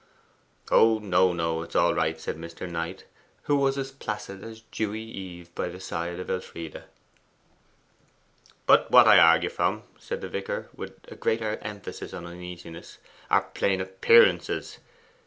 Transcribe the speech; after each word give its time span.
'Oh 0.71 0.97
no, 0.97 1.31
no. 1.31 1.61
It 1.61 1.69
is 1.69 1.75
all 1.75 1.93
right,' 1.93 2.19
said 2.19 2.35
Mr. 2.35 2.67
Knight, 2.67 3.03
who 3.43 3.55
was 3.55 3.77
as 3.77 3.91
placid 3.91 4.43
as 4.43 4.61
dewy 4.71 4.99
eve 5.03 5.53
by 5.53 5.69
the 5.69 5.79
side 5.79 6.19
of 6.19 6.27
Elfride. 6.27 6.85
'But 8.65 8.89
what 8.89 9.07
I 9.07 9.19
argue 9.19 9.51
from,' 9.51 9.83
said 9.99 10.21
the 10.21 10.27
vicar, 10.27 10.69
with 10.73 10.93
a 11.11 11.15
greater 11.15 11.57
emphasis 11.61 12.13
of 12.13 12.25
uneasiness, 12.25 12.97
'are 13.29 13.43
plain 13.53 13.79
appearances. 13.79 14.79